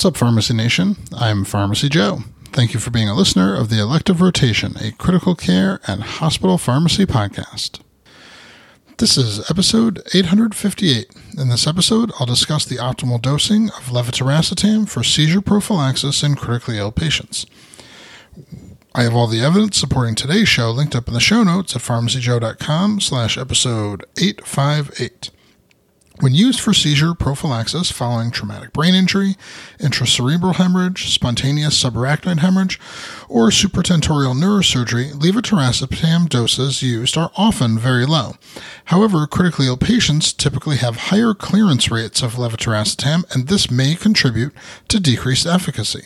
What's 0.00 0.06
up, 0.06 0.16
Pharmacy 0.16 0.54
Nation? 0.54 0.96
I'm 1.14 1.44
Pharmacy 1.44 1.90
Joe. 1.90 2.20
Thank 2.52 2.72
you 2.72 2.80
for 2.80 2.88
being 2.90 3.10
a 3.10 3.14
listener 3.14 3.54
of 3.54 3.68
the 3.68 3.78
Elective 3.78 4.22
Rotation, 4.22 4.74
a 4.80 4.92
critical 4.92 5.34
care 5.34 5.78
and 5.86 6.02
hospital 6.02 6.56
pharmacy 6.56 7.04
podcast. 7.04 7.80
This 8.96 9.18
is 9.18 9.40
episode 9.50 10.00
858. 10.14 11.06
In 11.36 11.50
this 11.50 11.66
episode, 11.66 12.12
I'll 12.18 12.24
discuss 12.24 12.64
the 12.64 12.76
optimal 12.76 13.20
dosing 13.20 13.68
of 13.68 13.90
levetiracetam 13.90 14.88
for 14.88 15.04
seizure 15.04 15.42
prophylaxis 15.42 16.22
in 16.22 16.34
critically 16.34 16.78
ill 16.78 16.92
patients. 16.92 17.44
I 18.94 19.02
have 19.02 19.14
all 19.14 19.26
the 19.26 19.44
evidence 19.44 19.76
supporting 19.76 20.14
today's 20.14 20.48
show 20.48 20.70
linked 20.70 20.96
up 20.96 21.08
in 21.08 21.12
the 21.12 21.20
show 21.20 21.42
notes 21.42 21.76
at 21.76 21.82
pharmacyjoe.com 21.82 23.00
slash 23.00 23.36
episode 23.36 24.06
858. 24.16 25.30
When 26.20 26.34
used 26.34 26.60
for 26.60 26.74
seizure 26.74 27.14
prophylaxis 27.14 27.90
following 27.90 28.30
traumatic 28.30 28.74
brain 28.74 28.94
injury, 28.94 29.36
intracerebral 29.78 30.56
hemorrhage, 30.56 31.10
spontaneous 31.10 31.82
subarachnoid 31.82 32.40
hemorrhage, 32.40 32.78
or 33.26 33.48
supratentorial 33.48 34.34
neurosurgery, 34.34 35.12
levetiracetam 35.12 36.28
doses 36.28 36.82
used 36.82 37.16
are 37.16 37.30
often 37.38 37.78
very 37.78 38.04
low. 38.04 38.34
However, 38.86 39.26
critically 39.26 39.66
ill 39.66 39.78
patients 39.78 40.34
typically 40.34 40.76
have 40.76 41.08
higher 41.08 41.32
clearance 41.32 41.90
rates 41.90 42.22
of 42.22 42.34
levetiracetam, 42.34 43.24
and 43.32 43.48
this 43.48 43.70
may 43.70 43.94
contribute 43.94 44.52
to 44.88 45.00
decreased 45.00 45.46
efficacy. 45.46 46.02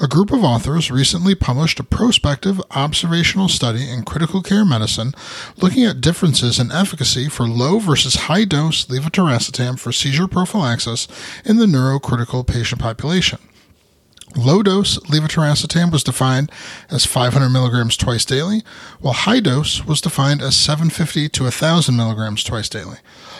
A 0.00 0.08
group 0.08 0.32
of 0.32 0.42
authors 0.42 0.90
recently 0.90 1.36
published 1.36 1.78
a 1.78 1.84
prospective 1.84 2.60
observational 2.72 3.48
study 3.48 3.88
in 3.88 4.02
critical 4.02 4.42
care 4.42 4.64
medicine 4.64 5.12
looking 5.58 5.84
at 5.84 6.00
differences 6.00 6.58
in 6.58 6.72
efficacy 6.72 7.28
for 7.28 7.46
low 7.46 7.78
versus 7.78 8.16
high 8.16 8.44
dose 8.44 8.86
levetiracetam 8.86 9.43
for 9.78 9.92
seizure 9.92 10.28
prophylaxis 10.28 11.08
in 11.44 11.56
the 11.56 11.66
neurocritical 11.66 12.46
patient 12.46 12.80
population. 12.80 13.38
Low 14.36 14.64
dose 14.64 14.98
levetiracetam 14.98 15.92
was 15.92 16.02
defined 16.02 16.50
as 16.90 17.06
500 17.06 17.50
milligrams 17.50 17.96
twice 17.96 18.24
daily, 18.24 18.62
while 19.00 19.12
high 19.14 19.38
dose 19.38 19.84
was 19.84 20.00
defined 20.00 20.42
as 20.42 20.56
750 20.56 21.28
to 21.28 21.42
1000 21.44 21.96
milligrams 21.96 22.42
twice 22.42 22.68
daily. 22.68 22.98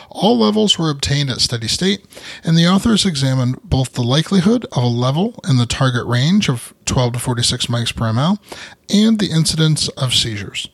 All 0.08 0.38
levels 0.38 0.78
were 0.78 0.90
obtained 0.90 1.30
at 1.30 1.40
steady 1.40 1.66
state, 1.66 2.04
and 2.44 2.56
the 2.56 2.68
authors 2.68 3.04
examined 3.04 3.60
both 3.64 3.94
the 3.94 4.04
likelihood 4.04 4.64
of 4.66 4.84
a 4.84 4.86
level 4.86 5.40
in 5.48 5.56
the 5.56 5.66
target 5.66 6.06
range 6.06 6.48
of 6.48 6.72
12 6.84 7.14
to 7.14 7.18
46 7.18 7.66
mics 7.66 7.94
per 7.94 8.04
ml 8.12 8.38
and 8.88 9.18
the 9.18 9.32
incidence 9.32 9.88
of 9.88 10.14
seizures. 10.14 10.68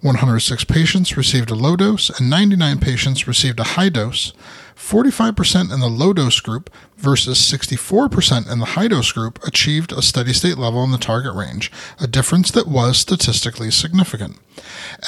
106 0.00 0.64
patients 0.64 1.16
received 1.16 1.50
a 1.50 1.54
low 1.54 1.74
dose 1.74 2.08
and 2.08 2.30
99 2.30 2.78
patients 2.78 3.26
received 3.26 3.58
a 3.58 3.74
high 3.74 3.88
dose. 3.88 4.32
45% 4.76 5.72
in 5.74 5.80
the 5.80 5.88
low 5.88 6.12
dose 6.12 6.38
group 6.38 6.70
versus 6.96 7.38
64% 7.38 8.50
in 8.50 8.60
the 8.60 8.64
high 8.64 8.86
dose 8.86 9.10
group 9.10 9.42
achieved 9.44 9.90
a 9.90 10.00
steady 10.00 10.32
state 10.32 10.56
level 10.56 10.84
in 10.84 10.92
the 10.92 10.98
target 10.98 11.34
range, 11.34 11.72
a 12.00 12.06
difference 12.06 12.52
that 12.52 12.68
was 12.68 12.96
statistically 12.96 13.72
significant. 13.72 14.38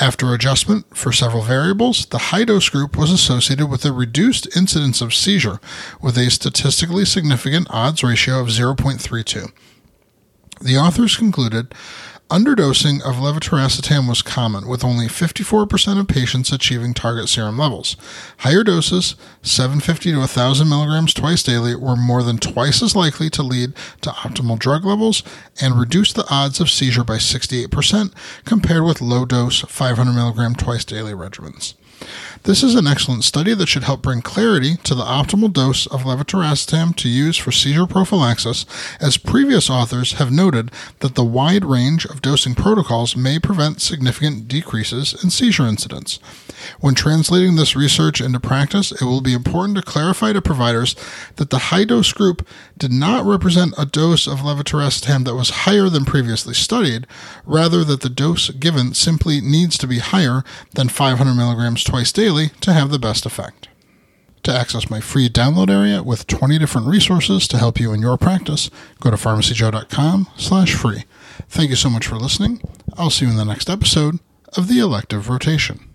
After 0.01 0.35
adjustment 0.35 0.97
for 0.97 1.13
several 1.13 1.43
variables, 1.43 2.07
the 2.07 2.19
high 2.19 2.45
dose 2.45 2.69
group 2.69 2.97
was 2.97 3.13
associated 3.13 3.71
with 3.71 3.85
a 3.85 3.93
reduced 3.93 4.55
incidence 4.57 5.01
of 5.01 5.15
seizure 5.15 5.61
with 6.03 6.19
a 6.19 6.31
statistically 6.31 7.05
significant 7.05 7.69
odds 7.71 8.03
ratio 8.03 8.41
of 8.41 8.49
0.32. 8.49 9.53
The 10.61 10.77
authors 10.77 11.17
concluded 11.17 11.75
Underdosing 12.31 13.03
of 13.03 13.17
levetiracetam 13.17 14.09
was 14.09 14.23
common, 14.23 14.69
with 14.69 14.85
only 14.85 15.07
54% 15.09 15.99
of 15.99 16.07
patients 16.07 16.53
achieving 16.53 16.95
target 16.95 17.29
serum 17.29 17.59
levels. 17.59 17.97
Higher 18.39 18.63
doses, 18.63 19.17
750 19.43 20.13
to 20.13 20.19
1,000 20.21 20.69
milligrams 20.69 21.13
twice 21.13 21.43
daily, 21.43 21.75
were 21.75 21.97
more 21.97 22.23
than 22.23 22.39
twice 22.39 22.85
as 22.85 22.95
likely 22.95 23.31
to 23.31 23.43
lead 23.43 23.73
to 24.03 24.11
optimal 24.11 24.61
drug 24.61 24.85
levels 24.85 25.25
and 25.61 25.75
reduce 25.77 26.13
the 26.13 26.25
odds 26.31 26.61
of 26.61 26.71
seizure 26.71 27.03
by 27.03 27.17
68% 27.17 28.13
compared 28.45 28.85
with 28.85 29.01
low 29.01 29.25
dose 29.25 29.63
500 29.63 30.13
milligram 30.13 30.55
twice 30.55 30.85
daily 30.85 31.13
regimens. 31.13 31.75
This 32.45 32.63
is 32.63 32.75
an 32.75 32.87
excellent 32.87 33.25
study 33.25 33.53
that 33.53 33.69
should 33.69 33.83
help 33.83 34.01
bring 34.01 34.23
clarity 34.23 34.77
to 34.85 34.95
the 34.95 35.05
optimal 35.05 35.53
dose 35.53 35.87
of 35.87 36.03
levetiracetam 36.03 36.97
to 36.97 37.09
use 37.09 37.37
for 37.37 37.53
seizure 37.53 37.87
prophylaxis, 37.87 38.65
as 38.99 39.19
previous 39.19 39.69
authors 39.69 40.13
have 40.13 40.33
noted 40.33 40.71
that 41.01 41.15
the 41.15 41.25
wide 41.25 41.65
range 41.65 42.07
of 42.07 42.23
dosing 42.23 42.55
protocols 42.55 43.15
may 43.15 43.39
prevent 43.39 43.83
significant 43.83 44.49
decreases 44.49 45.23
in 45.23 45.29
seizure 45.29 45.67
incidence. 45.67 46.19
When 46.81 46.95
translating 46.95 47.57
this 47.57 47.77
research 47.77 48.21
into 48.21 48.41
practice, 48.41 48.93
it 48.93 49.03
will 49.03 49.21
be 49.21 49.35
important 49.35 49.77
to 49.77 49.83
clarify 49.83 50.33
to 50.33 50.43
providers 50.43 50.95
that 51.37 51.51
the 51.51 51.59
high 51.59 51.85
dose 51.85 52.13
group 52.13 52.47
did 52.77 52.93
not 52.93 53.25
represent 53.25 53.75
a 53.79 53.87
dose 53.87 54.27
of 54.27 54.41
levetiracetam 54.41 55.25
that 55.25 55.35
was 55.35 55.51
higher 55.51 55.89
than 55.89 56.05
previously 56.05 56.55
studied, 56.55 57.07
rather 57.45 57.85
that 57.85 58.01
the 58.01 58.09
dose 58.09 58.51
given 58.51 58.95
simply 58.95 59.41
needs 59.41 59.77
to 59.79 59.87
be 59.87 59.99
higher 59.99 60.43
than 60.75 60.89
500 60.89 61.35
milligrams 61.35 61.85
twice 61.91 62.13
daily 62.13 62.51
to 62.61 62.73
have 62.73 62.93
the 62.93 63.01
best 63.01 63.27
effect. 63.27 63.67
To 64.45 64.53
access 64.53 64.89
my 64.89 65.01
free 65.01 65.29
download 65.29 65.69
area 65.69 66.05
with 66.05 66.29
20 66.29 66.57
different 66.57 66.87
resources 66.87 67.49
to 67.49 67.59
help 67.59 67.81
you 67.81 67.93
in 67.93 68.01
your 68.01 68.17
practice, 68.17 68.71
go 69.01 69.11
to 69.11 69.17
pharmacyjoe.com 69.17 70.29
slash 70.37 70.73
free. 70.73 71.03
Thank 71.49 71.71
you 71.71 71.75
so 71.75 71.91
much 71.91 72.07
for 72.07 72.15
listening. 72.15 72.61
I'll 72.97 73.11
see 73.11 73.25
you 73.25 73.33
in 73.33 73.37
the 73.37 73.45
next 73.45 73.69
episode 73.69 74.21
of 74.57 74.69
The 74.69 74.79
Elective 74.79 75.29
Rotation. 75.29 75.90